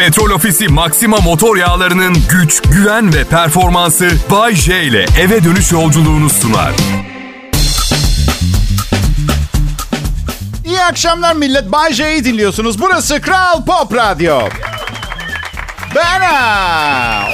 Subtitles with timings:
[0.00, 6.30] Petrol Ofisi Maxima motor yağlarının güç, güven ve performansı Bay J ile eve dönüş yolculuğunu
[6.30, 6.72] sunar.
[10.64, 11.72] İyi akşamlar millet.
[11.72, 12.80] Bay J'yi dinliyorsunuz.
[12.80, 14.40] Burası Kral Pop Radyo.
[15.94, 16.20] Ben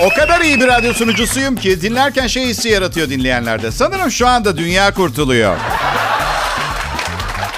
[0.07, 3.73] o kadar iyi bir radyo sunucusuyum ki dinlerken şey hissi yaratıyor dinleyenlerde.
[3.73, 5.57] Sanırım şu anda dünya kurtuluyor.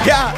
[0.07, 0.35] Ya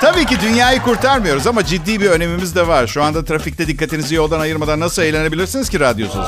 [0.00, 2.86] tabii ki dünyayı kurtarmıyoruz ama ciddi bir önemimiz de var.
[2.86, 6.26] Şu anda trafikte dikkatinizi yoldan ayırmadan nasıl eğlenebilirsiniz ki radyosuz?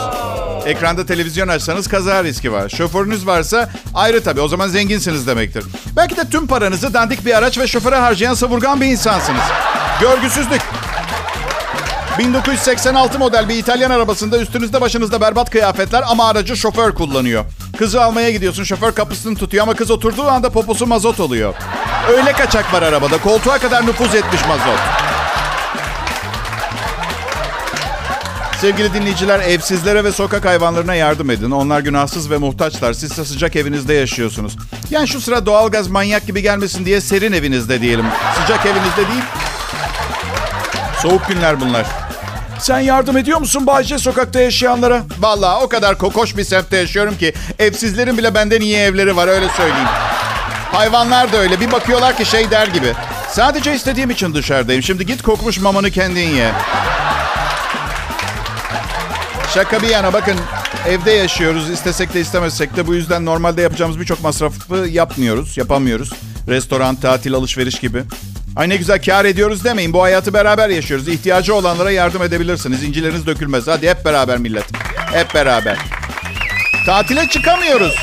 [0.67, 2.69] Ekranda televizyon açsanız kaza riski var.
[2.69, 5.65] Şoförünüz varsa ayrı tabii o zaman zenginsiniz demektir.
[5.97, 9.43] Belki de tüm paranızı dandik bir araç ve şoföre harcayan savurgan bir insansınız.
[10.01, 10.61] Görgüsüzlük.
[12.19, 17.45] 1986 model bir İtalyan arabasında üstünüzde başınızda berbat kıyafetler ama aracı şoför kullanıyor.
[17.79, 21.55] Kızı almaya gidiyorsun şoför kapısını tutuyor ama kız oturduğu anda poposu mazot oluyor.
[22.09, 24.79] Öyle kaçak var arabada koltuğa kadar nüfuz etmiş mazot.
[28.61, 31.51] Sevgili dinleyiciler evsizlere ve sokak hayvanlarına yardım edin.
[31.51, 32.93] Onlar günahsız ve muhtaçlar.
[32.93, 34.57] Siz de sıcak evinizde yaşıyorsunuz.
[34.91, 38.05] Yani şu sıra doğalgaz manyak gibi gelmesin diye serin evinizde diyelim.
[38.43, 39.23] Sıcak evinizde değil.
[41.03, 41.87] Soğuk günler bunlar.
[42.59, 45.03] Sen yardım ediyor musun Bayce sokakta yaşayanlara?
[45.19, 49.49] Vallahi o kadar kokoş bir semtte yaşıyorum ki evsizlerin bile benden iyi evleri var öyle
[49.49, 49.89] söyleyeyim.
[50.73, 51.61] Hayvanlar da öyle.
[51.61, 52.93] Bir bakıyorlar ki şey der gibi.
[53.31, 54.83] Sadece istediğim için dışarıdayım.
[54.83, 56.51] Şimdi git kokmuş mamanı kendin ye.
[59.55, 60.37] Şaka bir yana bakın
[60.89, 61.71] evde yaşıyoruz.
[61.71, 66.13] istesek de istemezsek de bu yüzden normalde yapacağımız birçok masrafı yapmıyoruz, yapamıyoruz.
[66.49, 68.03] Restoran, tatil, alışveriş gibi.
[68.57, 69.93] Ay ne güzel kar ediyoruz demeyin.
[69.93, 71.09] Bu hayatı beraber yaşıyoruz.
[71.09, 72.83] İhtiyacı olanlara yardım edebilirsiniz.
[72.83, 73.67] İncileriniz dökülmez.
[73.67, 74.65] Hadi hep beraber millet.
[75.13, 75.77] Hep beraber.
[76.87, 77.97] Tatile çıkamıyoruz.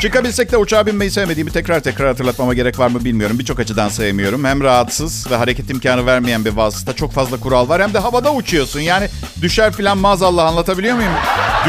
[0.00, 3.38] Çıkabilsek de uçağa binmeyi sevmediğimi tekrar tekrar hatırlatmama gerek var mı bilmiyorum.
[3.38, 4.44] Birçok açıdan sevmiyorum.
[4.44, 6.92] Hem rahatsız ve hareket imkanı vermeyen bir vasıta.
[6.92, 7.82] Çok fazla kural var.
[7.82, 8.80] Hem de havada uçuyorsun.
[8.80, 9.08] Yani
[9.42, 11.12] düşer filan maazallah anlatabiliyor muyum?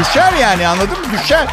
[0.00, 1.06] Düşer yani anladın mı?
[1.22, 1.46] Düşer.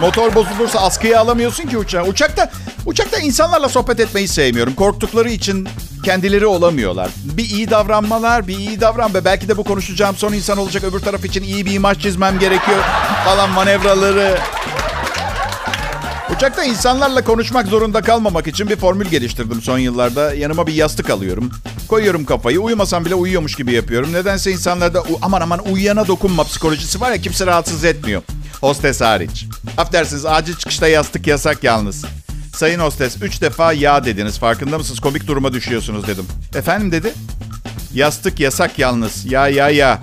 [0.00, 2.04] Motor bozulursa askıya alamıyorsun ki uçağı.
[2.04, 2.50] Uçakta,
[2.86, 4.74] uçakta insanlarla sohbet etmeyi sevmiyorum.
[4.74, 5.68] Korktukları için
[6.04, 7.10] kendileri olamıyorlar.
[7.24, 10.84] Bir iyi davranmalar, bir iyi davran ve belki de bu konuşacağım son insan olacak.
[10.84, 12.78] Öbür taraf için iyi bir imaj çizmem gerekiyor
[13.24, 14.38] falan manevraları.
[16.34, 20.34] Uçakta insanlarla konuşmak zorunda kalmamak için bir formül geliştirdim son yıllarda.
[20.34, 21.50] Yanıma bir yastık alıyorum.
[21.88, 22.60] Koyuyorum kafayı.
[22.60, 24.12] Uyumasam bile uyuyormuş gibi yapıyorum.
[24.12, 28.22] Nedense insanlarda aman aman uyuyana dokunma psikolojisi var ya kimse rahatsız etmiyor.
[28.60, 29.46] Hostes hariç.
[29.78, 32.04] Affedersiniz acil çıkışta yastık yasak yalnız.
[32.54, 34.38] Sayın hostes 3 defa ya dediniz.
[34.38, 35.00] Farkında mısınız?
[35.00, 36.26] Komik duruma düşüyorsunuz dedim.
[36.54, 37.12] Efendim dedi.
[37.94, 39.32] Yastık yasak yalnız.
[39.32, 40.00] Ya ya ya.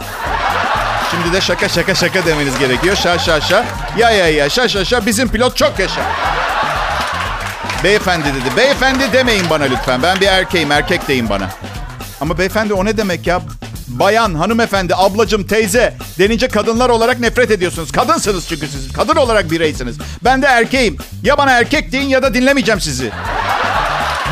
[1.13, 2.95] Şimdi de şaka şaka şaka demeniz gerekiyor.
[2.95, 3.65] Şa şa şa.
[3.97, 5.05] Ya ya ya şa şa şa.
[5.05, 6.01] Bizim pilot çok yaşa.
[7.83, 8.57] Beyefendi dedi.
[8.57, 10.03] Beyefendi demeyin bana lütfen.
[10.03, 10.71] Ben bir erkeğim.
[10.71, 11.49] Erkek deyin bana.
[12.21, 13.41] Ama beyefendi o ne demek ya?
[13.87, 17.91] Bayan, hanımefendi, ablacım, teyze denince kadınlar olarak nefret ediyorsunuz.
[17.91, 18.93] Kadınsınız çünkü siz.
[18.93, 19.97] Kadın olarak bireysiniz.
[20.23, 20.97] Ben de erkeğim.
[21.23, 23.11] Ya bana erkek deyin ya da dinlemeyeceğim sizi.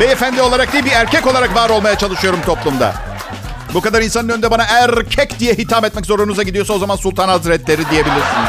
[0.00, 3.11] Beyefendi olarak değil bir erkek olarak var olmaya çalışıyorum toplumda.
[3.74, 7.90] Bu kadar insanın önünde bana erkek diye hitap etmek zorunuza gidiyorsa o zaman Sultan Hazretleri
[7.90, 8.48] diyebilirsiniz.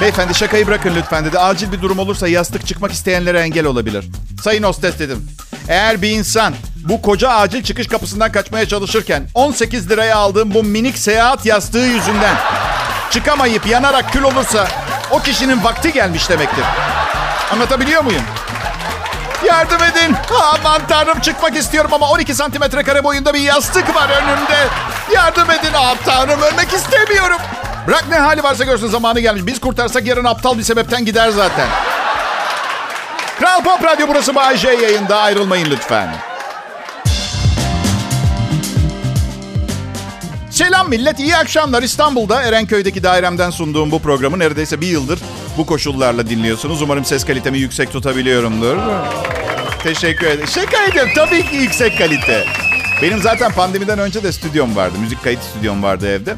[0.00, 1.38] Beyefendi şakayı bırakın lütfen dedi.
[1.38, 4.04] Acil bir durum olursa yastık çıkmak isteyenlere engel olabilir.
[4.42, 5.28] Sayın hostes dedim.
[5.68, 6.54] Eğer bir insan
[6.88, 12.36] bu koca acil çıkış kapısından kaçmaya çalışırken 18 liraya aldığım bu minik seyahat yastığı yüzünden
[13.10, 14.68] çıkamayıp yanarak kül olursa
[15.10, 16.64] o kişinin vakti gelmiş demektir.
[17.52, 18.22] Anlatabiliyor muyum?
[19.46, 20.16] Yardım edin.
[20.52, 24.68] Aman tanrım çıkmak istiyorum ama 12 santimetre kare boyunda bir yastık var önümde.
[25.14, 25.72] Yardım edin.
[25.76, 27.38] Aman tanrım ölmek istemiyorum.
[27.86, 29.46] Bırak ne hali varsa görsün zamanı gelmiş.
[29.46, 31.66] Biz kurtarsak yarın aptal bir sebepten gider zaten.
[33.40, 35.18] Kral Pop Radyo burası Bay J yayında.
[35.18, 36.08] Ayrılmayın lütfen.
[40.52, 41.82] Selam millet, iyi akşamlar.
[41.82, 45.18] İstanbul'da Erenköy'deki dairemden sunduğum bu programı neredeyse bir yıldır
[45.58, 46.82] bu koşullarla dinliyorsunuz.
[46.82, 48.76] Umarım ses kalitemi yüksek tutabiliyorumdur.
[49.82, 50.48] Teşekkür ederim.
[50.48, 51.12] Şaka ediyorum.
[51.16, 52.44] Tabii ki yüksek kalite.
[53.02, 54.94] Benim zaten pandemiden önce de stüdyom vardı.
[55.00, 56.34] Müzik kayıt stüdyom vardı evde.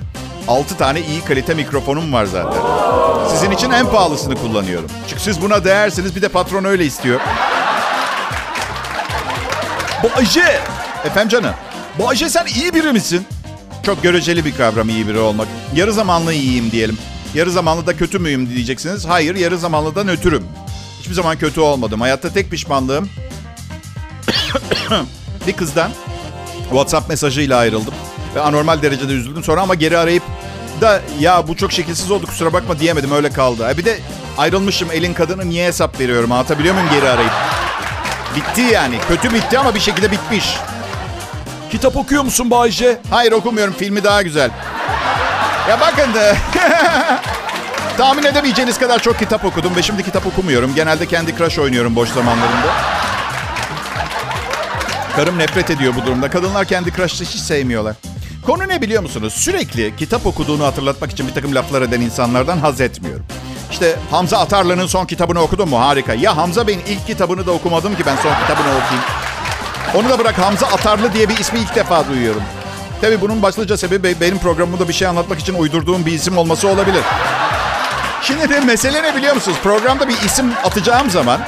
[0.48, 2.60] 6 tane iyi kalite mikrofonum var zaten.
[3.30, 4.90] Sizin için en pahalısını kullanıyorum.
[5.08, 6.16] Çünkü siz buna değersiniz.
[6.16, 7.20] Bir de patron öyle istiyor.
[10.02, 10.60] Bayce!
[11.04, 11.54] Efendim canım.
[11.98, 13.26] Bayce sen iyi biri misin?
[13.86, 15.48] Çok göreceli bir kavram iyi biri olmak.
[15.74, 16.98] Yarı zamanlı iyiyim diyelim.
[17.34, 19.06] Yarı zamanlı da kötü müyüm diyeceksiniz.
[19.06, 20.44] Hayır, yarı zamanlı da nötrüm.
[21.00, 22.00] Hiçbir zaman kötü olmadım.
[22.00, 23.08] Hayatta tek pişmanlığım
[25.46, 25.90] bir kızdan
[26.62, 27.94] WhatsApp mesajıyla ayrıldım.
[28.34, 30.22] Ve anormal derecede üzüldüm sonra ama geri arayıp
[30.80, 33.68] da ya bu çok şekilsiz oldu kusura bakma diyemedim öyle kaldı.
[33.70, 33.98] E bir de
[34.38, 37.32] ayrılmışım elin kadını niye hesap veriyorum anlatabiliyor muyum geri arayıp?
[38.36, 38.98] Bitti yani.
[39.08, 40.56] Kötü bitti ama bir şekilde bitmiş.
[41.74, 42.98] Kitap okuyor musun Bayce?
[43.10, 43.74] Hayır okumuyorum.
[43.74, 44.50] Filmi daha güzel.
[45.68, 46.36] Ya bakın da...
[47.96, 50.74] Tahmin edemeyeceğiniz kadar çok kitap okudum ve şimdi kitap okumuyorum.
[50.74, 52.66] Genelde kendi Crush oynuyorum boş zamanlarımda.
[55.16, 56.30] Karım nefret ediyor bu durumda.
[56.30, 57.96] Kadınlar kendi Crush'ı hiç sevmiyorlar.
[58.46, 59.32] Konu ne biliyor musunuz?
[59.32, 63.26] Sürekli kitap okuduğunu hatırlatmak için bir takım laflar eden insanlardan haz etmiyorum.
[63.70, 65.80] İşte Hamza Atarlı'nın son kitabını okudun mu?
[65.80, 66.14] Harika.
[66.14, 69.23] Ya Hamza Bey'in ilk kitabını da okumadım ki ben son kitabını okuyayım.
[69.94, 72.42] Onu da bırak Hamza Atarlı diye bir ismi ilk defa duyuyorum.
[73.00, 77.02] Tabii bunun başlıca sebebi benim programımda bir şey anlatmak için uydurduğum bir isim olması olabilir.
[78.22, 79.56] Şimdi de mesele ne biliyor musunuz?
[79.62, 81.40] Programda bir isim atacağım zaman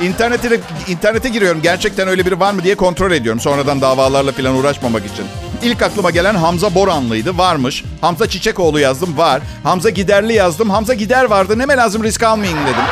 [0.00, 1.62] internete, internete giriyorum.
[1.62, 3.40] Gerçekten öyle biri var mı diye kontrol ediyorum.
[3.40, 5.24] Sonradan davalarla falan uğraşmamak için.
[5.62, 7.38] İlk aklıma gelen Hamza Boranlıydı.
[7.38, 7.84] Varmış.
[8.00, 9.18] Hamza Çiçekoğlu yazdım.
[9.18, 9.42] Var.
[9.62, 10.70] Hamza Giderli yazdım.
[10.70, 11.58] Hamza Gider vardı.
[11.58, 12.84] Neme lazım risk almayın dedim.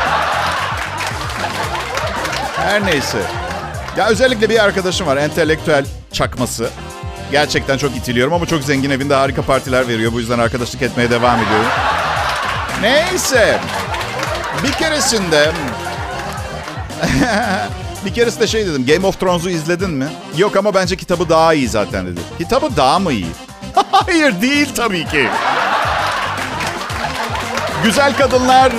[2.57, 3.19] Her neyse.
[3.97, 5.17] Ya özellikle bir arkadaşım var.
[5.17, 6.71] Entelektüel çakması.
[7.33, 10.13] Gerçekten çok itiliyorum ama çok zengin evinde harika partiler veriyor.
[10.13, 11.67] Bu yüzden arkadaşlık etmeye devam ediyorum.
[12.83, 13.59] Neyse.
[14.63, 15.51] Bir keresinde...
[18.05, 18.87] bir keresinde şey dedim.
[18.87, 20.07] Game of Thrones'u izledin mi?
[20.37, 22.21] Yok ama bence kitabı daha iyi zaten dedi.
[22.39, 23.27] Kitabı daha mı iyi?
[23.91, 25.29] Hayır değil tabii ki.
[27.85, 28.73] Güzel kadınlar,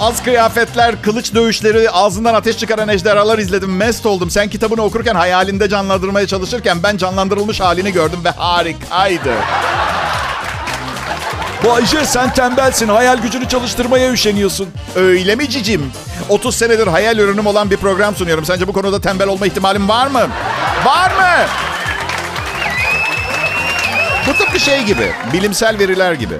[0.00, 3.76] az kıyafetler, kılıç dövüşleri, ağzından ateş çıkaran ejderhalar izledim.
[3.76, 4.30] Mest oldum.
[4.30, 9.34] Sen kitabını okurken hayalinde canlandırmaya çalışırken ben canlandırılmış halini gördüm ve harikaydı.
[11.64, 12.88] Bayce sen tembelsin.
[12.88, 14.68] Hayal gücünü çalıştırmaya üşeniyorsun.
[14.96, 15.92] Öyle mi cicim?
[16.28, 18.44] 30 senedir hayal ürünüm olan bir program sunuyorum.
[18.44, 20.28] Sence bu konuda tembel olma ihtimalim var mı?
[20.84, 21.46] Var mı?
[24.28, 26.34] Bu tıpkı şey gibi, bilimsel veriler gibi.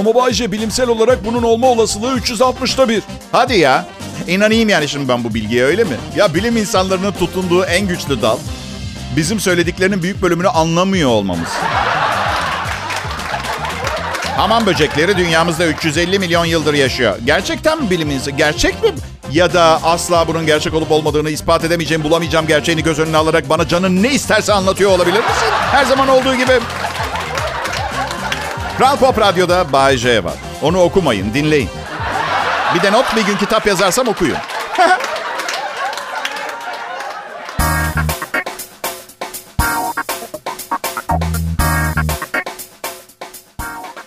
[0.00, 3.02] Ama Bayce bilimsel olarak bunun olma olasılığı 360'ta bir.
[3.32, 3.86] Hadi ya.
[4.28, 5.96] İnanayım yani şimdi ben bu bilgiye öyle mi?
[6.16, 8.38] Ya bilim insanlarının tutunduğu en güçlü dal
[9.16, 11.48] bizim söylediklerinin büyük bölümünü anlamıyor olmamız.
[14.36, 17.16] Hamam böcekleri dünyamızda 350 milyon yıldır yaşıyor.
[17.24, 18.36] Gerçekten mi bilim insanı?
[18.36, 18.90] Gerçek mi?
[19.32, 23.68] Ya da asla bunun gerçek olup olmadığını ispat edemeyeceğim, bulamayacağım gerçeğini göz önüne alarak bana
[23.68, 25.48] canın ne isterse anlatıyor olabilir misin?
[25.72, 26.52] Her zaman olduğu gibi.
[28.80, 30.34] Kral Pop Radyo'da Bay J var.
[30.62, 31.68] Onu okumayın, dinleyin.
[32.74, 34.36] Bir de not bir gün kitap yazarsam okuyun.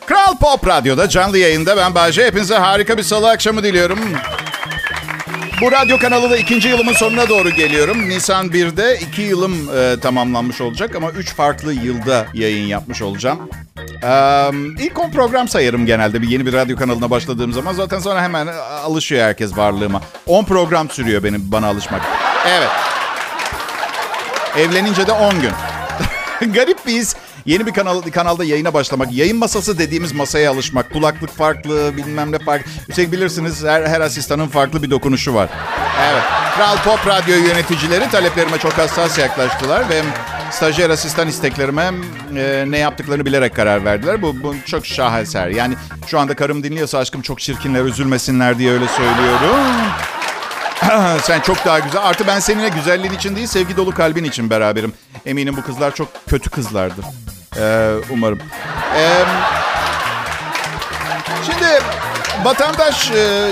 [0.05, 2.25] Kral Pop Radyo'da canlı yayında ben Bayce.
[2.25, 3.99] Hepinize harika bir salı akşamı diliyorum.
[5.63, 8.09] Bu radyo kanalı da ikinci yılımın sonuna doğru geliyorum.
[8.09, 13.49] Nisan 1'de iki yılım e, tamamlanmış olacak ama üç farklı yılda yayın yapmış olacağım.
[14.03, 14.49] Ee,
[14.79, 17.73] ilk 10 program sayarım genelde bir yeni bir radyo kanalına başladığım zaman.
[17.73, 18.47] Zaten sonra hemen
[18.83, 20.01] alışıyor herkes varlığıma.
[20.27, 22.01] 10 program sürüyor benim bana alışmak.
[22.47, 22.69] Evet.
[24.57, 25.51] Evlenince de 10 gün.
[26.53, 27.15] Garip bir his.
[27.45, 32.39] Yeni bir kanal, kanalda yayına başlamak, yayın masası dediğimiz masaya alışmak, kulaklık farklı, bilmem ne
[32.39, 32.71] farklı.
[32.89, 35.49] Üstelik bilirsiniz her, her asistanın farklı bir dokunuşu var.
[36.11, 36.23] Evet.
[36.55, 40.01] Kral Pop Radyo yöneticileri taleplerime çok hassas yaklaştılar ve
[40.51, 41.91] stajyer asistan isteklerime
[42.35, 44.21] e, ne yaptıklarını bilerek karar verdiler.
[44.21, 45.47] Bu, bu çok şaheser.
[45.47, 45.75] Yani
[46.07, 49.57] şu anda karım dinliyorsa aşkım çok çirkinler, üzülmesinler diye öyle söylüyorum.
[51.23, 52.01] Sen çok daha güzel.
[52.03, 54.93] Artı ben seninle güzelliğin için değil, sevgi dolu kalbin için beraberim.
[55.25, 57.05] Eminim bu kızlar çok kötü kızlardır.
[57.57, 58.39] Ee, umarım.
[58.97, 59.25] Ee,
[61.45, 61.65] şimdi
[62.43, 63.51] vatandaş e,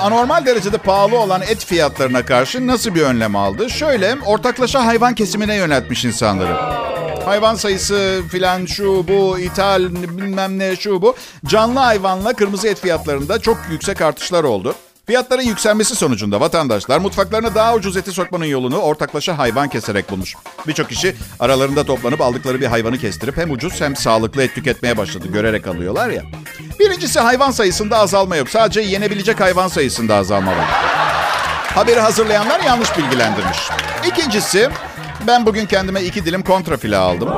[0.00, 3.70] anormal derecede pahalı olan et fiyatlarına karşı nasıl bir önlem aldı?
[3.70, 6.56] Şöyle, ortaklaşa hayvan kesimine yöneltmiş insanları.
[7.24, 11.16] Hayvan sayısı filan şu bu ithal bilmem ne şu bu.
[11.46, 14.74] Canlı hayvanla kırmızı et fiyatlarında çok yüksek artışlar oldu.
[15.06, 20.36] Fiyatların yükselmesi sonucunda vatandaşlar mutfaklarına daha ucuz eti sokmanın yolunu ortaklaşa hayvan keserek bulmuş.
[20.66, 25.28] Birçok kişi aralarında toplanıp aldıkları bir hayvanı kestirip hem ucuz hem sağlıklı et tüketmeye başladı.
[25.32, 26.22] Görerek alıyorlar ya.
[26.80, 28.48] Birincisi hayvan sayısında azalma yok.
[28.48, 30.66] Sadece yenebilecek hayvan sayısında azalma var.
[31.74, 33.58] Haberi hazırlayanlar yanlış bilgilendirmiş.
[34.06, 34.70] İkincisi
[35.26, 37.28] ben bugün kendime iki dilim kontrafile aldım.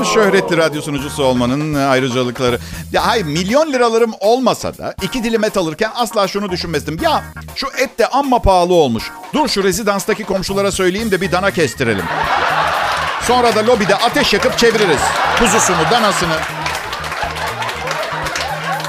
[0.00, 2.58] Ee, şöhretli radyo sunucusu olmanın ayrıcalıkları.
[2.92, 6.98] Ya hayır milyon liralarım olmasa da iki dilim et alırken asla şunu düşünmezdim.
[7.02, 7.24] Ya
[7.54, 9.10] şu et de amma pahalı olmuş.
[9.34, 12.04] Dur şu rezidanstaki komşulara söyleyeyim de bir dana kestirelim.
[13.22, 15.00] Sonra da lobide ateş yakıp çeviririz.
[15.38, 16.36] Kuzusunu, danasını.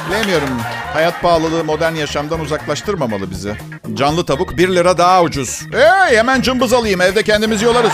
[0.10, 0.50] Bilemiyorum.
[0.94, 3.56] Hayat pahalılığı modern yaşamdan uzaklaştırmamalı bizi.
[3.94, 5.62] Canlı tavuk 1 lira daha ucuz.
[5.72, 7.92] Hey hemen cımbız alayım evde kendimiz yolarız.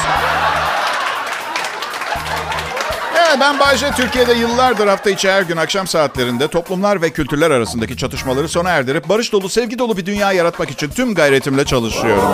[3.39, 8.49] Ben Bayce Türkiye'de yıllardır hafta içi her gün akşam saatlerinde toplumlar ve kültürler arasındaki çatışmaları
[8.49, 12.31] sona erdirip barış dolu, sevgi dolu bir dünya yaratmak için tüm gayretimle çalışıyorum.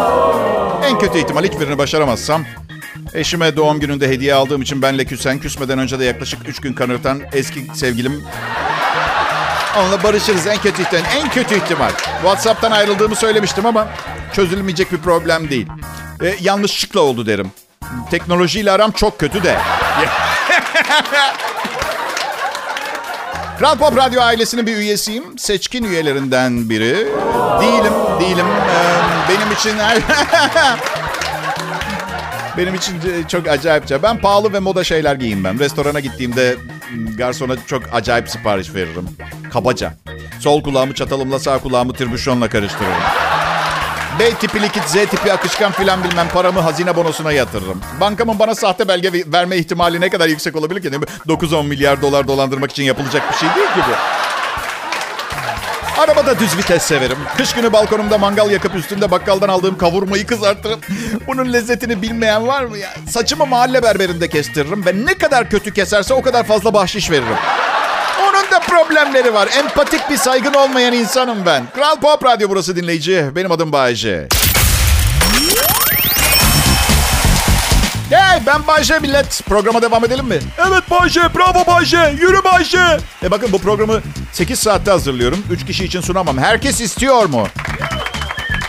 [0.84, 2.44] En kötü ihtimal hiçbirini başaramazsam
[3.14, 7.22] Eşime doğum gününde hediye aldığım için benle küsen, küsmeden önce de yaklaşık 3 gün kanırtan
[7.34, 8.24] eski sevgilim.
[9.80, 11.04] Onunla barışırız en kötü ihtimal.
[11.16, 11.92] En kötü ihtimal.
[12.22, 13.88] WhatsApp'tan ayrıldığımı söylemiştim ama
[14.34, 15.68] çözülmeyecek bir problem değil.
[16.24, 17.52] E, yanlışlıkla oldu derim.
[18.12, 19.58] Teknolojiyle aram çok kötü de.
[23.60, 25.24] Kral Pop Radyo ailesinin bir üyesiyim.
[25.38, 27.08] Seçkin üyelerinden biri.
[27.62, 28.46] Değilim, değilim.
[28.46, 29.78] Ee, benim için
[32.58, 32.96] benim için
[33.28, 34.04] çok acayipçe.
[34.04, 36.56] Ben pahalı ve moda şeyler giyeyim Restorana gittiğimde
[37.18, 39.10] garsona çok acayip sipariş veririm.
[39.54, 39.94] Kabaca.
[40.40, 43.31] Sol kulağımı çatalımla sağ kulağımı tirbüşonla karıştırırım.
[44.20, 47.82] B tipi likit, Z tipi akışkan filan bilmem paramı hazine bonosuna yatırırım.
[48.02, 50.90] Bankamın bana sahte belge verme ihtimali ne kadar yüksek olabilir ki?
[51.28, 54.22] 9-10 milyar dolar dolandırmak için yapılacak bir şey değil ki bu.
[56.02, 57.18] Arabada düz vites severim.
[57.38, 60.80] Kış günü balkonumda mangal yakıp üstünde bakkaldan aldığım kavurmayı kızartırım.
[61.28, 62.94] Bunun lezzetini bilmeyen var mı ya?
[63.10, 67.36] Saçımı mahalle berberinde kestiririm ve ne kadar kötü keserse o kadar fazla bahşiş veririm.
[68.52, 69.50] Da problemleri var.
[69.58, 71.64] Empatik bir saygın olmayan insanım ben.
[71.76, 73.26] Kral Pop Radyo burası dinleyici.
[73.36, 74.28] Benim adım Bayece.
[78.10, 79.42] Hey ben Bayce millet.
[79.50, 80.40] Programa devam edelim mi?
[80.68, 82.98] Evet Bayce, bravo Bayce, yürü Bayce.
[83.24, 84.02] E bakın bu programı
[84.34, 85.44] 8 saatte hazırlıyorum.
[85.52, 86.38] 3 kişi için sunamam.
[86.38, 87.48] Herkes istiyor mu?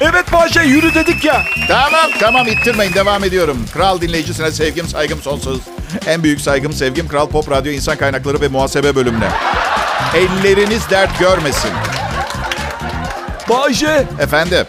[0.02, 1.42] Evet Bayce, yürü dedik ya.
[1.68, 3.66] Tamam tamam ittirmeyin devam ediyorum.
[3.74, 5.60] Kral dinleyicisine sevgim saygım sonsuz.
[6.06, 9.28] En büyük saygım sevgim Kral Pop Radyo İnsan Kaynakları ve Muhasebe bölümüne.
[10.14, 11.70] Elleriniz dert görmesin.
[13.48, 14.66] Bayce, Efendim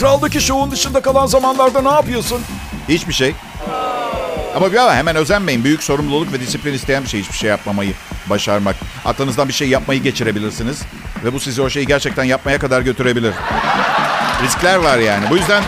[0.00, 2.40] kraldaki şovun dışında kalan zamanlarda ne yapıyorsun?
[2.88, 3.34] hiçbir şey.
[4.56, 5.64] Ama bir ama hemen özenmeyin.
[5.64, 7.92] Büyük sorumluluk ve disiplin isteyen bir şey hiçbir şey yapmamayı
[8.26, 8.76] başarmak.
[9.04, 10.82] Aklınızdan bir şey yapmayı geçirebilirsiniz.
[11.24, 13.34] Ve bu sizi o şeyi gerçekten yapmaya kadar götürebilir.
[14.42, 15.30] Riskler var yani.
[15.30, 15.62] Bu yüzden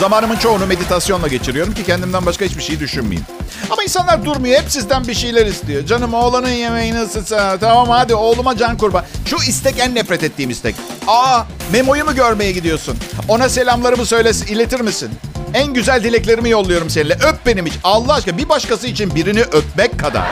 [0.00, 3.26] zamanımın çoğunu meditasyonla geçiriyorum ki kendimden başka hiçbir şey düşünmeyeyim.
[3.70, 4.60] Ama insanlar durmuyor.
[4.60, 5.86] Hep sizden bir şeyler istiyor.
[5.86, 7.58] Canım oğlanın yemeğini ısıtsa.
[7.60, 9.04] Tamam hadi oğluma can kurban.
[9.26, 10.74] Şu istek en nefret ettiğim istek.
[11.06, 12.98] Aa Memo'yu mu görmeye gidiyorsun?
[13.28, 15.10] Ona selamlarımı söyle, iletir misin?
[15.54, 17.14] En güzel dileklerimi yolluyorum seninle.
[17.14, 17.80] Öp benim için.
[17.84, 20.22] Allah aşkına bir başkası için birini öpmek kadar.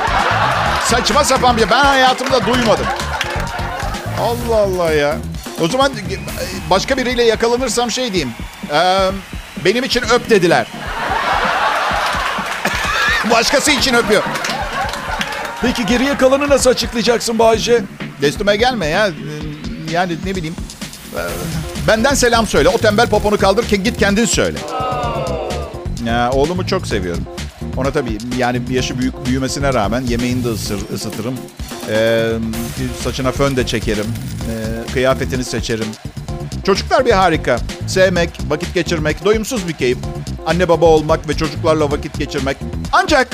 [0.84, 2.86] Saçma sapan bir Ben hayatımda duymadım.
[4.20, 5.16] Allah Allah ya.
[5.62, 5.92] O zaman
[6.70, 8.32] başka biriyle yakalanırsam şey diyeyim.
[8.72, 9.10] Ee,
[9.64, 10.66] benim için öp dediler.
[13.30, 14.22] Başkası için öpüyor.
[15.62, 17.82] Peki geriye kalanı nasıl açıklayacaksın Bayce?
[18.22, 19.10] Destime gelme ya.
[19.90, 20.54] Yani ne bileyim.
[21.88, 22.68] Benden selam söyle.
[22.68, 24.58] O tembel poponu kaldır ki git kendin söyle.
[26.06, 27.24] Ya, oğlumu çok seviyorum.
[27.76, 31.34] Ona tabii yani yaşı büyük büyümesine rağmen yemeğini de ısır, ısıtırım.
[31.90, 32.28] Ee,
[33.04, 34.06] saçına fön de çekerim.
[34.50, 34.61] Ee,
[34.92, 35.86] kıyafetini seçerim.
[36.66, 37.56] Çocuklar bir harika.
[37.86, 39.98] Sevmek, vakit geçirmek, doyumsuz bir keyif.
[40.46, 42.56] Anne baba olmak ve çocuklarla vakit geçirmek.
[42.92, 43.28] Ancak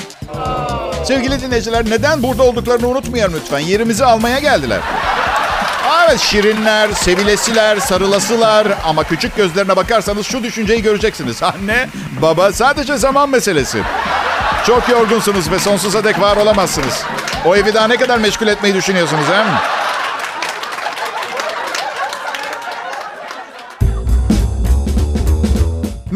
[1.05, 3.59] sevgili dinleyiciler neden burada olduklarını unutmayalım lütfen.
[3.59, 4.79] Yerimizi almaya geldiler.
[6.07, 11.43] Evet şirinler, sevilesiler, sarılasılar ama küçük gözlerine bakarsanız şu düşünceyi göreceksiniz.
[11.43, 11.89] Anne,
[12.21, 13.81] baba sadece zaman meselesi.
[14.67, 17.03] Çok yorgunsunuz ve sonsuza dek var olamazsınız.
[17.45, 19.78] O evi daha ne kadar meşgul etmeyi düşünüyorsunuz hem?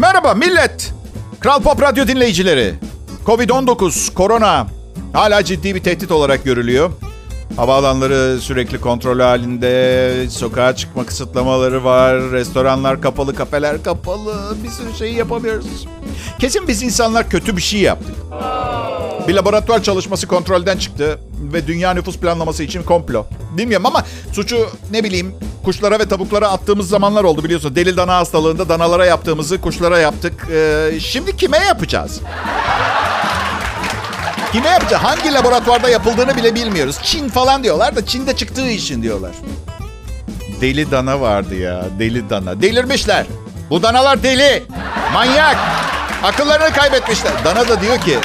[0.03, 0.93] Merhaba millet.
[1.39, 2.73] Kral Pop Radyo dinleyicileri.
[3.25, 4.67] Covid-19, korona
[5.13, 6.91] hala ciddi bir tehdit olarak görülüyor.
[7.55, 15.15] Havaalanları sürekli kontrol halinde, sokağa çıkma kısıtlamaları var, restoranlar kapalı, kafeler kapalı, bir sürü şeyi
[15.15, 15.87] yapamıyoruz.
[16.39, 18.15] Kesin biz insanlar kötü bir şey yaptık.
[19.27, 21.19] Bir laboratuvar çalışması kontrolden çıktı
[21.53, 23.25] ve dünya nüfus planlaması için komplo.
[23.57, 24.03] Bilmiyorum ama
[24.33, 27.75] suçu ne bileyim kuşlara ve tavuklara attığımız zamanlar oldu biliyorsun.
[27.75, 30.47] Deli dana hastalığında danalara yaptığımızı kuşlara yaptık.
[30.51, 32.19] Ee, şimdi kime yapacağız?
[34.51, 35.03] Kime yapacağız?
[35.03, 36.97] Hangi laboratuvarda yapıldığını bile bilmiyoruz.
[37.03, 39.31] Çin falan diyorlar da Çin'de çıktığı için diyorlar.
[40.61, 41.85] Deli dana vardı ya.
[41.99, 42.61] Deli dana.
[42.61, 43.25] Delirmişler.
[43.69, 44.63] Bu danalar deli.
[45.13, 45.57] Manyak.
[46.23, 47.31] Akıllarını kaybetmişler.
[47.45, 48.17] Dana da diyor ki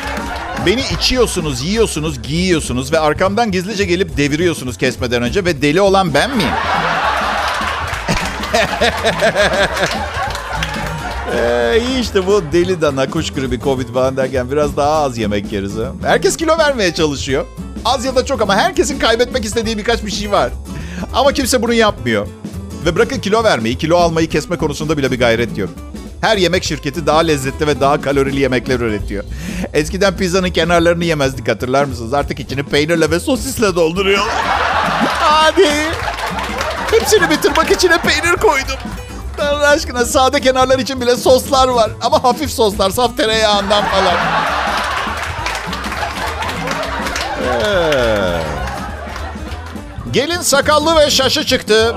[0.66, 6.36] beni içiyorsunuz, yiyorsunuz, giyiyorsunuz ve arkamdan gizlice gelip deviriyorsunuz kesmeden önce ve deli olan ben
[6.36, 6.50] miyim?
[11.36, 15.52] Ee, iyi işte bu deli dana, kuş gribi, covid falan derken biraz daha az yemek
[15.52, 15.76] yeriz.
[15.76, 15.92] Ha?
[16.02, 17.46] Herkes kilo vermeye çalışıyor.
[17.84, 20.52] Az ya da çok ama herkesin kaybetmek istediği birkaç bir şey var.
[21.14, 22.26] Ama kimse bunu yapmıyor.
[22.86, 25.70] Ve bırakın kilo vermeyi, kilo almayı kesme konusunda bile bir gayret yok.
[26.20, 29.24] Her yemek şirketi daha lezzetli ve daha kalorili yemekler üretiyor.
[29.72, 32.14] Eskiden pizzanın kenarlarını yemezdik hatırlar mısınız?
[32.14, 34.34] Artık içini peynirle ve sosisle dolduruyorlar.
[35.20, 35.68] Hadi.
[36.90, 38.76] Hepsini bitirmek içine peynir koydum.
[39.36, 41.90] Tanrı aşkına sade kenarlar için bile soslar var.
[42.00, 42.90] Ama hafif soslar.
[42.90, 44.14] Saf tereyağından falan.
[47.62, 48.40] Ee,
[50.10, 51.94] gelin sakallı ve şaşı çıktı.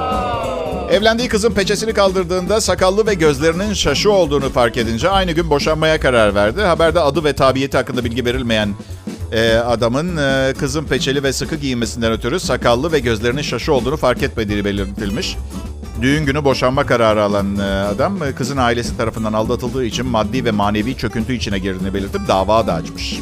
[0.91, 6.36] Evlendiği kızın peçesini kaldırdığında sakallı ve gözlerinin şaşı olduğunu fark edince aynı gün boşanmaya karar
[6.36, 6.62] verdi.
[6.62, 8.74] Haberde adı ve tabiyeti hakkında bilgi verilmeyen
[9.31, 14.24] e, adamın e, kızın peçeli ve sıkı giyinmesinden ötürü sakallı ve gözlerinin şaşı olduğunu fark
[14.24, 15.38] etmediği belirtilmiş.
[16.01, 20.51] Düğün günü boşanma kararı alan e, adam e, kızın ailesi tarafından aldatıldığı için maddi ve
[20.51, 23.19] manevi çöküntü içine girdiğini belirtip dava da açmış.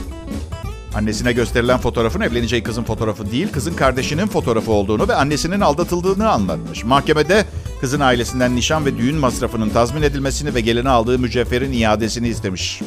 [0.95, 6.83] Annesine gösterilen fotoğrafın evleneceği kızın fotoğrafı değil, kızın kardeşinin fotoğrafı olduğunu ve annesinin aldatıldığını anlatmış.
[6.83, 7.45] Mahkemede
[7.81, 12.81] kızın ailesinden nişan ve düğün masrafının tazmin edilmesini ve gelini aldığı mücevherin iadesini istemiş.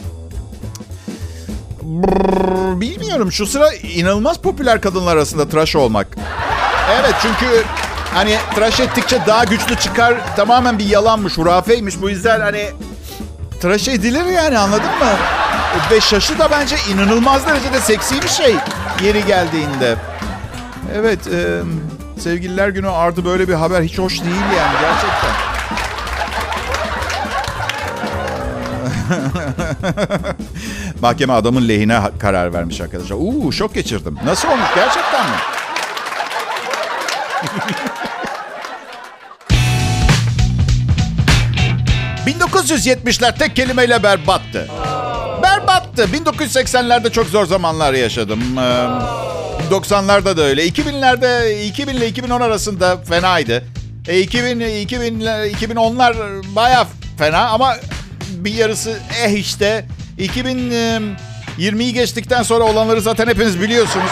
[2.81, 6.17] Bilmiyorum şu sıra inanılmaz popüler kadınlar arasında tıraş olmak.
[7.01, 7.65] Evet çünkü
[8.15, 12.03] hani tıraş ettikçe daha güçlü çıkar tamamen bir yalanmış, hurafeymiş.
[12.03, 12.69] Bu yüzden hani
[13.61, 15.42] tıraş edilir yani anladın mı?
[15.91, 18.57] Ve şaşı da bence inanılmaz derecede seksi bir şey
[19.05, 19.97] yeri geldiğinde.
[20.95, 21.61] Evet, e,
[22.21, 25.53] sevgililer günü ardı böyle bir haber hiç hoş değil yani gerçekten.
[31.01, 33.17] Mahkeme adamın lehine karar vermiş arkadaşlar.
[33.17, 34.19] Uuu şok geçirdim.
[34.25, 35.37] Nasıl olmuş gerçekten mi?
[42.43, 44.69] ...1970'ler tek kelimeyle berbattı.
[45.99, 46.17] Berbattı.
[46.17, 48.41] 1980'lerde çok zor zamanlar yaşadım.
[48.59, 48.61] Ee,
[49.71, 50.69] 90'larda da öyle.
[50.69, 53.65] 2000'lerde 2000 ile 2010 arasında fenaydı.
[54.09, 56.15] E, 2000 2000 2010'lar
[56.57, 56.87] baya
[57.19, 57.77] fena ama
[58.31, 59.85] bir yarısı eh işte
[60.19, 64.11] 2020'yi geçtikten sonra olanları zaten hepiniz biliyorsunuz.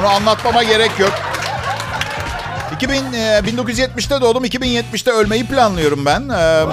[0.00, 1.12] Onu anlatmama gerek yok.
[2.76, 4.44] 2000 1970'te doğdum.
[4.44, 6.20] 2070'te ölmeyi planlıyorum ben.
[6.20, 6.64] Ee,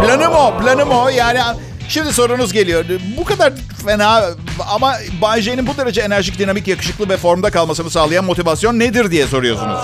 [0.00, 1.08] planım o, planım o.
[1.08, 1.40] Yani
[1.88, 2.84] Şimdi sorunuz geliyor.
[3.16, 3.52] Bu kadar
[3.86, 4.24] fena
[4.70, 9.26] ama Bay J'nin bu derece enerjik, dinamik, yakışıklı ve formda kalmasını sağlayan motivasyon nedir diye
[9.26, 9.78] soruyorsunuz.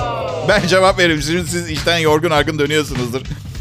[0.49, 1.23] Ben cevap veririm.
[1.23, 3.21] Şimdi siz işten yorgun argın dönüyorsunuzdur.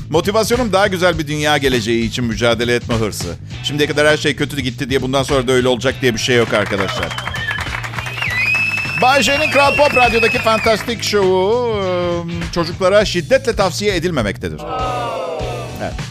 [0.09, 3.35] Motivasyonum daha güzel bir dünya geleceği için mücadele etme hırsı.
[3.63, 6.35] Şimdiye kadar her şey kötü gitti diye bundan sonra da öyle olacak diye bir şey
[6.37, 7.07] yok arkadaşlar.
[9.01, 14.61] Bay J'nin Kral Pop Radyo'daki fantastik şovu çocuklara şiddetle tavsiye edilmemektedir.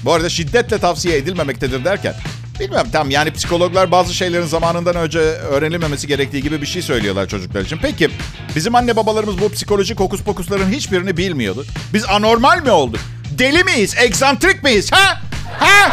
[0.05, 2.15] Bu arada şiddetle tavsiye edilmemektedir derken
[2.61, 7.61] bilmem tam yani psikologlar bazı şeylerin zamanından önce öğrenilmemesi gerektiği gibi bir şey söylüyorlar çocuklar
[7.61, 7.79] için.
[7.83, 8.11] Peki
[8.57, 11.67] bizim anne babalarımız bu psikolojik hokus pokusların hiçbirini bilmiyordu.
[11.95, 13.01] Biz anormal mi olduk?
[13.31, 13.95] Deli miyiz?
[13.99, 14.93] Egzantrik miyiz?
[14.93, 15.21] Ha?
[15.59, 15.89] Ha?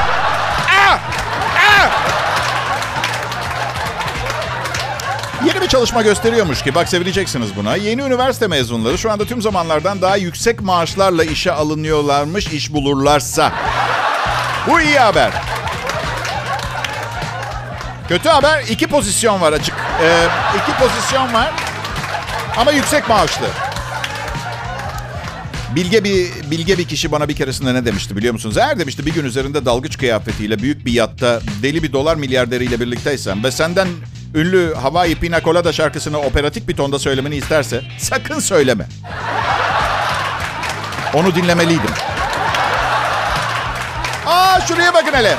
[0.67, 0.99] Ha?
[1.55, 2.18] Ha?
[5.45, 7.75] Yeni bir çalışma gösteriyormuş ki bak sevineceksiniz buna.
[7.75, 13.51] Yeni üniversite mezunları şu anda tüm zamanlardan daha yüksek maaşlarla işe alınıyorlarmış iş bulurlarsa.
[14.67, 15.31] Bu iyi haber.
[18.07, 19.75] Kötü haber iki pozisyon var açık.
[20.03, 20.27] Ee,
[20.61, 21.51] iki pozisyon var
[22.57, 23.45] ama yüksek maaşlı.
[25.75, 28.57] Bilge bir bilge bir kişi bana bir keresinde ne demişti biliyor musunuz?
[28.57, 33.43] Eğer demişti bir gün üzerinde dalgıç kıyafetiyle büyük bir yatta deli bir dolar milyarderiyle birlikteysen
[33.43, 33.87] ve senden
[34.35, 38.85] ünlü Hawaii Pina Colada şarkısını operatik bir tonda söylemeni isterse sakın söyleme.
[41.13, 41.91] Onu dinlemeliydim.
[44.25, 45.35] Aa şuraya bakın hele.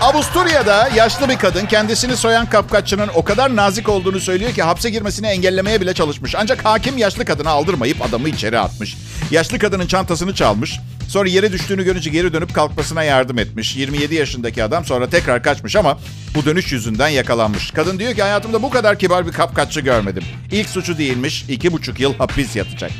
[0.00, 5.26] Avusturya'da yaşlı bir kadın kendisini soyan kapkaççının o kadar nazik olduğunu söylüyor ki hapse girmesini
[5.26, 6.34] engellemeye bile çalışmış.
[6.34, 8.96] Ancak hakim yaşlı kadına aldırmayıp adamı içeri atmış.
[9.30, 10.80] Yaşlı kadının çantasını çalmış.
[11.08, 13.76] Sonra yere düştüğünü görünce geri dönüp kalkmasına yardım etmiş.
[13.76, 15.98] 27 yaşındaki adam sonra tekrar kaçmış ama
[16.34, 17.70] bu dönüş yüzünden yakalanmış.
[17.70, 20.24] Kadın diyor ki hayatımda bu kadar kibar bir kapkaççı görmedim.
[20.52, 21.44] İlk suçu değilmiş.
[21.48, 22.90] iki buçuk yıl hapis yatacak.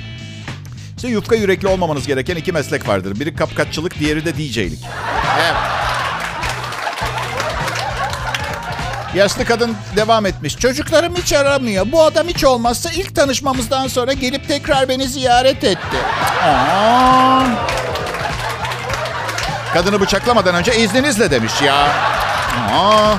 [0.96, 3.20] İşte yufka yürekli olmamanız gereken iki meslek vardır.
[3.20, 4.80] Biri kapkaççılık, diğeri de DJ'lik.
[5.40, 5.54] Evet.
[9.14, 10.56] Yaşlı kadın devam etmiş.
[10.56, 11.92] Çocuklarım hiç aramıyor.
[11.92, 15.96] Bu adam hiç olmazsa ilk tanışmamızdan sonra gelip tekrar beni ziyaret etti.
[16.44, 17.77] Aa.
[19.74, 21.74] Kadını bıçaklamadan önce izninizle demiş ya.
[22.72, 23.14] Aa.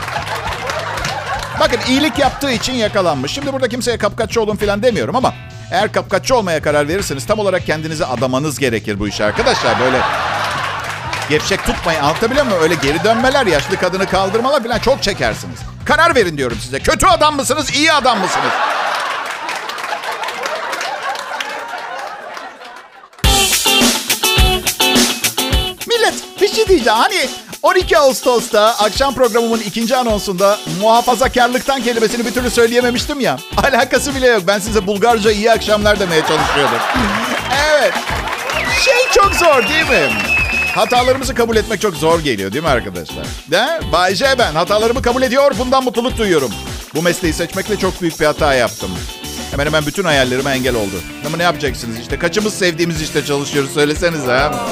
[1.60, 3.32] Bakın iyilik yaptığı için yakalanmış.
[3.32, 5.34] Şimdi burada kimseye kapkaççı olun falan demiyorum ama
[5.72, 9.80] eğer kapkaççı olmaya karar verirseniz tam olarak kendinizi adamanız gerekir bu işe arkadaşlar.
[9.80, 10.00] Böyle
[11.30, 12.02] gevşek tutmayın.
[12.02, 12.62] Anlatabiliyor muyum?
[12.64, 15.60] Öyle geri dönmeler, yaşlı kadını kaldırmalar falan çok çekersiniz.
[15.86, 16.80] Karar verin diyorum size.
[16.80, 18.52] Kötü adam mısınız, iyi adam mısınız?
[26.70, 27.00] Diyeceğim.
[27.00, 27.30] Hani
[27.64, 33.38] 12 Ağustos'ta akşam programımın ikinci anonsunda muhafazakarlıktan kelimesini bir türlü söyleyememiştim ya.
[33.58, 34.44] Alakası bile yok.
[34.48, 36.80] Ben size Bulgarca iyi akşamlar demeye çalışıyordum.
[37.70, 37.94] evet.
[38.86, 40.14] Şey çok zor değil mi?
[40.76, 43.26] hatalarımızı kabul etmek çok zor geliyor değil mi arkadaşlar?
[43.52, 43.66] De?
[43.92, 46.52] Bay J ben hatalarımı kabul ediyor, bundan mutluluk duyuyorum.
[46.96, 48.92] Bu mesleği seçmekle çok büyük bir hata yaptım.
[49.52, 50.96] Hemen hemen bütün hayallerime engel oldu.
[51.26, 52.20] Ama ne yapacaksınız işte?
[52.20, 54.68] Kaçımız sevdiğimiz işte çalışıyoruz söylesenize ha.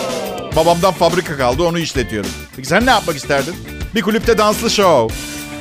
[0.57, 2.29] Babamdan fabrika kaldı onu işletiyorum.
[2.55, 3.55] Peki sen ne yapmak isterdin?
[3.95, 5.15] Bir kulüpte danslı show.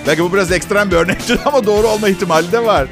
[0.07, 2.89] Belki bu biraz ekstrem bir örnektir ama doğru olma ihtimali de var.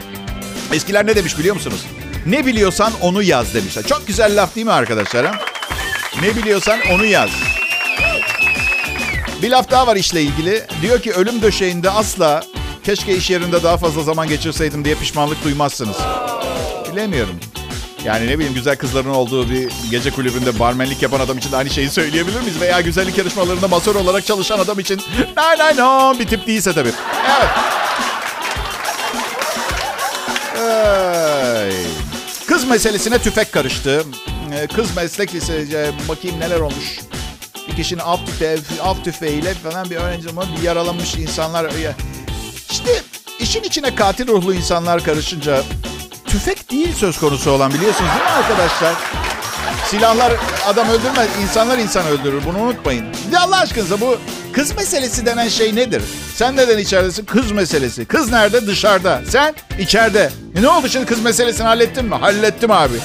[0.73, 1.87] Eskiler ne demiş biliyor musunuz?
[2.27, 3.87] Ne biliyorsan onu yaz demişler.
[3.87, 5.41] Çok güzel laf değil mi arkadaşlar?
[6.23, 7.31] Ne biliyorsan onu yaz.
[9.43, 10.63] Bir laf daha var işle ilgili.
[10.83, 12.45] Diyor ki ölüm döşeğinde asla
[12.85, 15.97] keşke iş yerinde daha fazla zaman geçirseydim diye pişmanlık duymazsınız.
[16.93, 17.41] Bilemiyorum.
[18.05, 21.71] Yani ne bileyim güzel kızların olduğu bir gece kulübünde barmenlik yapan adam için de aynı
[21.71, 22.61] şeyi söyleyebilir miyiz?
[22.61, 25.01] Veya güzellik yarışmalarında masör olarak çalışan adam için
[25.37, 26.93] nay nay no bir tip değilse tabii.
[27.39, 27.49] Evet.
[30.65, 31.73] Ay.
[32.47, 34.05] Kız meselesine tüfek karıştı.
[34.55, 36.99] Ee, Kız meslek lisesi bakayım neler olmuş.
[37.69, 40.27] Bir kişinin av, tüfe, av tüfeğiyle falan bir öğrenci
[40.59, 41.73] bir yaralanmış insanlar.
[42.71, 43.03] İşte
[43.41, 45.63] işin içine katil ruhlu insanlar karışınca
[46.35, 48.95] tüfek değil söz konusu olan biliyorsunuz değil mi arkadaşlar?
[49.87, 50.33] Silahlar
[50.67, 52.43] adam öldürmez, insanlar insan öldürür.
[52.47, 53.07] Bunu unutmayın.
[53.31, 54.19] Bir Allah aşkınıza bu
[54.53, 56.03] kız meselesi denen şey nedir?
[56.35, 57.25] Sen neden içeridesin?
[57.25, 58.05] Kız meselesi.
[58.05, 58.67] Kız nerede?
[58.67, 59.21] Dışarıda.
[59.29, 60.31] Sen içeride.
[60.57, 62.15] E ne oldu şimdi kız meselesini hallettin mi?
[62.15, 62.97] Hallettim abi.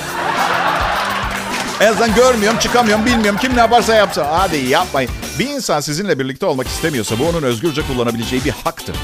[1.82, 3.40] En azından görmüyorum, çıkamıyorum, bilmiyorum.
[3.42, 4.40] Kim ne yaparsa yapsa.
[4.40, 5.12] Hadi yapmayın.
[5.40, 8.96] Bir insan sizinle birlikte olmak istemiyorsa bu onun özgürce kullanabileceği bir haktır.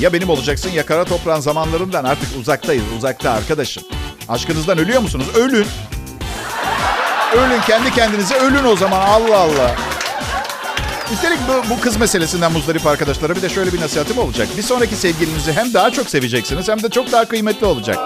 [0.00, 2.84] Ya benim olacaksın ya kara toprağın zamanlarından artık uzaktayız.
[2.98, 3.82] Uzakta arkadaşım.
[4.28, 5.26] Aşkınızdan ölüyor musunuz?
[5.34, 5.66] Ölün.
[7.36, 9.76] Ölün kendi kendinize ölün o zaman Allah Allah.
[11.12, 14.48] Üstelik bu, bu kız meselesinden muzdarip arkadaşlara bir de şöyle bir nasihatim olacak.
[14.56, 17.98] Bir sonraki sevgilinizi hem daha çok seveceksiniz hem de çok daha kıymetli olacak.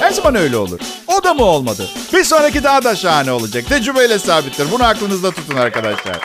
[0.00, 0.80] Her zaman öyle olur.
[1.06, 1.88] O da mı olmadı?
[2.12, 3.66] Bir sonraki daha da şahane olacak.
[3.68, 4.66] Tecrübeyle sabittir.
[4.72, 6.18] Bunu aklınızda tutun arkadaşlar.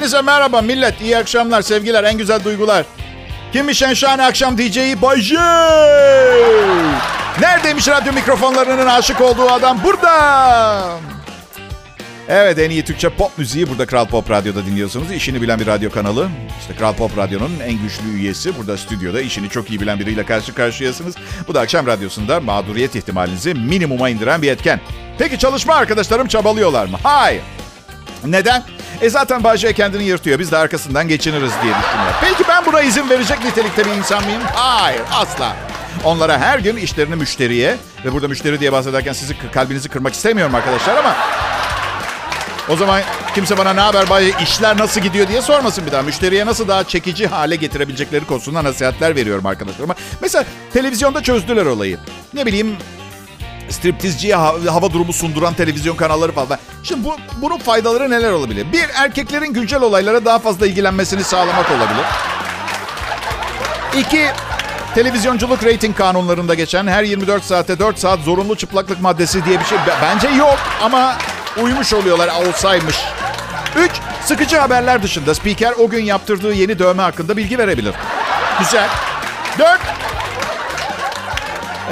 [0.00, 1.00] Hepinize merhaba millet.
[1.00, 2.84] İyi akşamlar, sevgiler, en güzel duygular.
[3.52, 5.02] Kimmiş en şahane akşam DJ'yi?
[5.02, 5.22] Bay.
[7.40, 9.80] Neredeymiş radyo mikrofonlarının aşık olduğu adam?
[9.84, 10.98] Burada.
[12.28, 15.12] Evet en iyi Türkçe pop müziği burada Kral Pop Radyo'da dinliyorsunuz.
[15.12, 16.28] İşini bilen bir radyo kanalı.
[16.60, 18.58] İşte Kral Pop Radyo'nun en güçlü üyesi.
[18.58, 21.14] Burada stüdyoda işini çok iyi bilen biriyle karşı karşıyasınız.
[21.48, 24.80] Bu da akşam radyosunda mağduriyet ihtimalinizi minimuma indiren bir etken.
[25.18, 26.98] Peki çalışma arkadaşlarım çabalıyorlar mı?
[27.02, 27.42] Hayır.
[28.24, 28.62] Neden?
[29.00, 30.38] E zaten Bahçe kendini yırtıyor.
[30.38, 32.12] Biz de arkasından geçiniriz diye düşünüyor.
[32.20, 34.42] Peki ben buna izin verecek nitelikte bir insan mıyım?
[34.54, 35.56] Hayır asla.
[36.04, 40.96] Onlara her gün işlerini müşteriye ve burada müşteri diye bahsederken sizi kalbinizi kırmak istemiyorum arkadaşlar
[40.96, 41.16] ama
[42.68, 43.02] o zaman
[43.34, 46.02] kimse bana ne haber bay işler nasıl gidiyor diye sormasın bir daha.
[46.02, 49.94] Müşteriye nasıl daha çekici hale getirebilecekleri konusunda nasihatler veriyorum arkadaşlarıma.
[50.20, 51.98] Mesela televizyonda çözdüler olayı.
[52.34, 52.76] Ne bileyim
[53.70, 54.34] striptizciye
[54.70, 56.58] hava durumu sunduran televizyon kanalları falan.
[56.82, 58.66] Şimdi bu, bunun faydaları neler olabilir?
[58.72, 62.04] Bir, erkeklerin güncel olaylara daha fazla ilgilenmesini sağlamak olabilir.
[63.96, 64.26] İki,
[64.94, 69.78] televizyonculuk reyting kanunlarında geçen her 24 saate 4 saat zorunlu çıplaklık maddesi diye bir şey
[70.02, 71.16] bence yok ama
[71.62, 72.96] uymuş oluyorlar olsaymış.
[73.76, 73.92] Üç,
[74.24, 77.94] sıkıcı haberler dışında spiker o gün yaptırdığı yeni dövme hakkında bilgi verebilir.
[78.60, 78.88] Güzel.
[79.58, 79.80] Dört,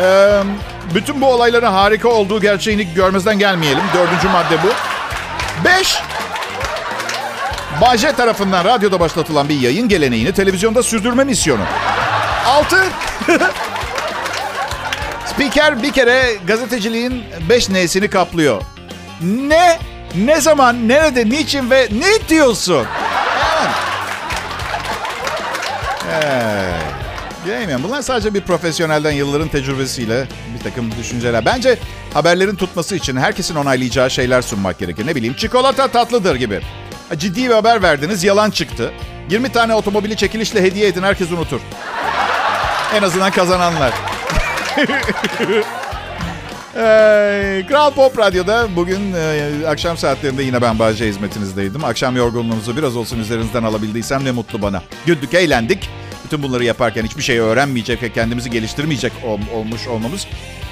[0.01, 0.43] ee,
[0.95, 3.83] bütün bu olayların harika olduğu gerçeğini görmezden gelmeyelim.
[3.95, 4.69] Dördüncü madde bu.
[5.65, 5.99] Beş,
[7.81, 11.63] Baje tarafından radyoda başlatılan bir yayın geleneğini televizyonda sürdürme misyonu.
[12.47, 12.85] Altı,
[15.27, 18.63] Spiker bir kere gazeteciliğin beş N'sini kaplıyor.
[19.21, 19.79] Ne?
[20.15, 22.87] Ne zaman, nerede, niçin ve ne diyorsun?
[23.55, 23.75] Evet.
[26.25, 26.88] Evet.
[27.49, 27.85] Bilemiyorum.
[27.85, 31.45] Bunlar sadece bir profesyonelden yılların tecrübesiyle bir takım düşünceler.
[31.45, 31.79] Bence
[32.15, 35.07] haberlerin tutması için herkesin onaylayacağı şeyler sunmak gerekir.
[35.07, 36.61] Ne bileyim çikolata tatlıdır gibi.
[37.17, 38.93] Ciddi bir haber verdiniz, yalan çıktı.
[39.31, 41.61] 20 tane otomobili çekilişle hediye edin, herkes unutur.
[42.95, 43.93] En azından kazananlar.
[46.77, 51.85] Ee, Kral Pop Radyo'da bugün e, akşam saatlerinde yine ben Bahçe hizmetinizdeydim.
[51.85, 54.83] Akşam yorgunluğunuzu biraz olsun üzerinizden alabildiysem ne mutlu bana.
[55.07, 55.91] Güldük, eğlendik.
[56.29, 60.27] Bütün bunları yaparken hiçbir şey öğrenmeyecek ve kendimizi geliştirmeyecek ol, olmuş olmamız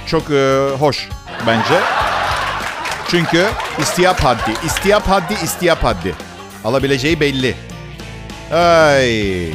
[0.06, 1.08] çok e, hoş
[1.46, 1.80] bence.
[3.10, 3.46] Çünkü
[3.78, 6.14] istiyap haddi, istiyap haddi, istiyap haddi.
[6.64, 7.54] Alabileceği belli.
[8.52, 9.52] Ay.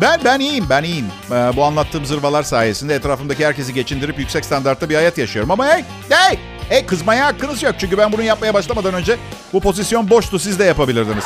[0.00, 1.06] Ben ben iyiyim, ben iyiyim.
[1.30, 5.50] Ee, bu anlattığım zırvalar sayesinde etrafımdaki herkesi geçindirip yüksek standartta bir hayat yaşıyorum.
[5.50, 7.74] Ama hey, hey, hey kızmaya hakkınız yok.
[7.78, 9.16] Çünkü ben bunu yapmaya başlamadan önce
[9.52, 10.38] bu pozisyon boştu.
[10.38, 11.24] Siz de yapabilirdiniz.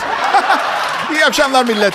[1.12, 1.94] İyi akşamlar millet.